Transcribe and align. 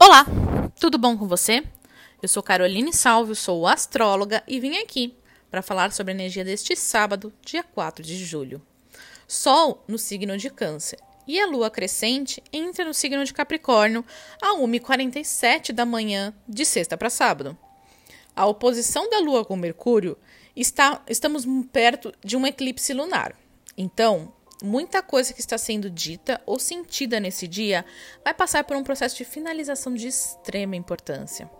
Olá, 0.00 0.24
tudo 0.78 0.96
bom 0.96 1.18
com 1.18 1.26
você? 1.26 1.64
Eu 2.22 2.28
sou 2.28 2.40
Caroline 2.40 2.92
Salvio, 2.92 3.34
sou 3.34 3.66
astróloga 3.66 4.44
e 4.46 4.60
vim 4.60 4.76
aqui 4.76 5.12
para 5.50 5.60
falar 5.60 5.90
sobre 5.90 6.12
a 6.12 6.14
energia 6.14 6.44
deste 6.44 6.76
sábado, 6.76 7.32
dia 7.44 7.64
4 7.64 8.04
de 8.04 8.16
julho. 8.24 8.62
Sol 9.26 9.82
no 9.88 9.98
signo 9.98 10.38
de 10.38 10.50
Câncer 10.50 11.00
e 11.26 11.40
a 11.40 11.46
lua 11.46 11.68
crescente 11.68 12.40
entra 12.52 12.84
no 12.84 12.94
signo 12.94 13.24
de 13.24 13.34
Capricórnio 13.34 14.04
a 14.40 14.54
1h47 14.54 15.72
da 15.72 15.84
manhã 15.84 16.32
de 16.48 16.64
sexta 16.64 16.96
para 16.96 17.10
sábado. 17.10 17.58
A 18.36 18.46
oposição 18.46 19.10
da 19.10 19.18
lua 19.18 19.44
com 19.44 19.56
Mercúrio 19.56 20.16
está, 20.54 21.02
estamos 21.08 21.44
perto 21.72 22.14
de 22.24 22.36
um 22.36 22.46
eclipse 22.46 22.94
lunar. 22.94 23.34
Então, 23.76 24.32
muita 24.62 25.02
coisa 25.02 25.32
que 25.32 25.40
está 25.40 25.56
sendo 25.56 25.88
dita 25.88 26.40
ou 26.46 26.58
sentida 26.58 27.20
nesse 27.20 27.46
dia 27.46 27.84
vai 28.24 28.34
passar 28.34 28.64
por 28.64 28.76
um 28.76 28.82
processo 28.82 29.16
de 29.16 29.24
finalização 29.24 29.94
de 29.94 30.08
extrema 30.08 30.76
importância. 30.76 31.50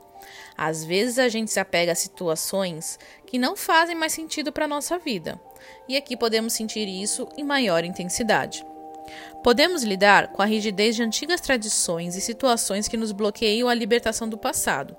Às 0.56 0.84
vezes 0.84 1.18
a 1.18 1.28
gente 1.28 1.50
se 1.50 1.60
apega 1.60 1.92
a 1.92 1.94
situações 1.94 2.98
que 3.26 3.38
não 3.38 3.56
fazem 3.56 3.94
mais 3.94 4.12
sentido 4.12 4.52
para 4.52 4.64
a 4.64 4.68
nossa 4.68 4.98
vida, 4.98 5.40
e 5.88 5.96
aqui 5.96 6.16
podemos 6.16 6.52
sentir 6.52 6.88
isso 6.88 7.28
em 7.36 7.44
maior 7.44 7.84
intensidade. 7.84 8.66
Podemos 9.42 9.82
lidar 9.84 10.32
com 10.32 10.42
a 10.42 10.44
rigidez 10.44 10.96
de 10.96 11.02
antigas 11.02 11.40
tradições 11.40 12.16
e 12.16 12.20
situações 12.20 12.88
que 12.88 12.96
nos 12.96 13.12
bloqueiam 13.12 13.68
a 13.68 13.74
libertação 13.74 14.28
do 14.28 14.36
passado. 14.36 14.96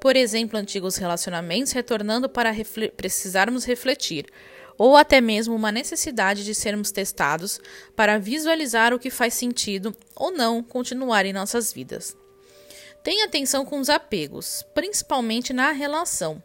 Por 0.00 0.14
exemplo, 0.14 0.58
antigos 0.58 0.96
relacionamentos 0.96 1.72
retornando 1.72 2.28
para 2.28 2.54
precisarmos 2.96 3.64
refletir, 3.64 4.26
ou 4.78 4.96
até 4.96 5.20
mesmo 5.20 5.54
uma 5.54 5.72
necessidade 5.72 6.44
de 6.44 6.54
sermos 6.54 6.92
testados 6.92 7.60
para 7.96 8.18
visualizar 8.18 8.94
o 8.94 8.98
que 8.98 9.10
faz 9.10 9.34
sentido 9.34 9.94
ou 10.14 10.30
não 10.30 10.62
continuar 10.62 11.26
em 11.26 11.32
nossas 11.32 11.72
vidas. 11.72 12.16
Tenha 13.02 13.26
atenção 13.26 13.64
com 13.64 13.80
os 13.80 13.90
apegos, 13.90 14.64
principalmente 14.74 15.52
na 15.52 15.72
relação. 15.72 16.42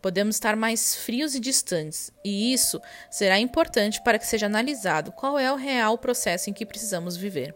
Podemos 0.00 0.36
estar 0.36 0.54
mais 0.54 0.96
frios 0.96 1.34
e 1.34 1.40
distantes, 1.40 2.10
e 2.24 2.52
isso 2.52 2.80
será 3.10 3.38
importante 3.38 4.02
para 4.02 4.18
que 4.18 4.26
seja 4.26 4.46
analisado 4.46 5.12
qual 5.12 5.38
é 5.38 5.50
o 5.52 5.56
real 5.56 5.96
processo 5.96 6.50
em 6.50 6.52
que 6.52 6.66
precisamos 6.66 7.16
viver. 7.16 7.54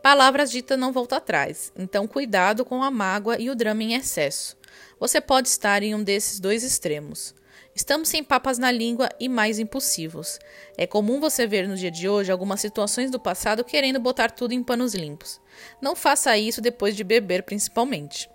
Palavras 0.00 0.50
ditas 0.50 0.78
não 0.78 0.92
voltam 0.92 1.18
atrás, 1.18 1.72
então 1.76 2.06
cuidado 2.06 2.64
com 2.64 2.82
a 2.82 2.90
mágoa 2.90 3.36
e 3.38 3.50
o 3.50 3.54
drama 3.54 3.82
em 3.82 3.94
excesso. 3.94 4.56
Você 4.98 5.20
pode 5.20 5.48
estar 5.48 5.82
em 5.82 5.94
um 5.94 6.02
desses 6.02 6.40
dois 6.40 6.62
extremos. 6.62 7.34
Estamos 7.74 8.10
sem 8.10 8.22
papas 8.22 8.58
na 8.58 8.70
língua 8.70 9.08
e 9.18 9.30
mais 9.30 9.58
impulsivos. 9.58 10.38
É 10.76 10.86
comum 10.86 11.18
você 11.18 11.46
ver 11.46 11.66
no 11.66 11.74
dia 11.74 11.90
de 11.90 12.06
hoje 12.06 12.30
algumas 12.30 12.60
situações 12.60 13.10
do 13.10 13.18
passado 13.18 13.64
querendo 13.64 13.98
botar 13.98 14.30
tudo 14.30 14.52
em 14.52 14.62
panos 14.62 14.94
limpos. 14.94 15.40
Não 15.80 15.96
faça 15.96 16.36
isso 16.36 16.60
depois 16.60 16.94
de 16.94 17.02
beber, 17.02 17.42
principalmente. 17.44 18.28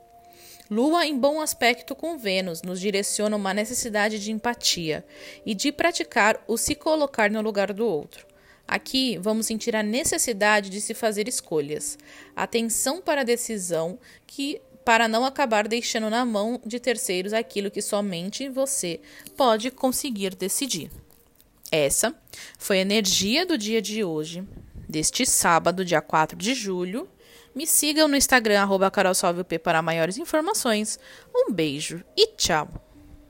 Lua 0.70 1.06
em 1.06 1.18
bom 1.18 1.40
aspecto 1.40 1.96
com 1.96 2.18
Vênus 2.18 2.64
nos 2.64 2.80
direciona 2.80 3.38
uma 3.38 3.54
necessidade 3.54 4.20
de 4.20 4.32
empatia 4.32 5.06
e 5.46 5.54
de 5.54 5.72
praticar 5.72 6.44
o 6.48 6.58
se 6.58 6.74
colocar 6.74 7.30
no 7.30 7.42
lugar 7.42 7.72
do 7.72 7.86
outro. 7.86 8.26
Aqui 8.68 9.18
vamos 9.20 9.46
sentir 9.46 9.76
a 9.76 9.84
necessidade 9.84 10.70
de 10.70 10.82
se 10.82 10.94
fazer 10.94 11.28
escolhas, 11.28 11.98
atenção 12.36 13.02
para 13.02 13.22
a 13.22 13.24
decisão 13.24 13.98
que 14.26 14.62
para 14.88 15.10
não 15.10 15.26
acabar 15.26 15.68
deixando 15.68 16.10
na 16.10 16.24
mão 16.24 16.62
de 16.66 16.80
terceiros 16.80 17.34
aquilo 17.34 17.70
que 17.70 17.82
somente 17.82 18.48
você 18.48 19.02
pode 19.36 19.70
conseguir 19.70 20.34
decidir. 20.34 20.90
Essa 21.70 22.16
foi 22.58 22.78
a 22.78 22.84
energia 22.84 23.46
do 23.46 23.58
dia 23.58 23.82
de 23.82 24.02
hoje, 24.02 24.48
deste 24.88 25.26
sábado, 25.26 25.84
dia 25.84 26.00
4 26.00 26.38
de 26.38 26.54
julho. 26.54 27.06
Me 27.54 27.68
sigam 27.68 28.08
no 28.08 28.16
Instagram, 28.16 28.62
arroba 28.62 28.90
para 29.62 29.82
maiores 29.82 30.18
informações. 30.18 30.98
Um 31.36 31.52
beijo 31.52 32.02
e 32.16 32.28
tchau! 32.28 32.87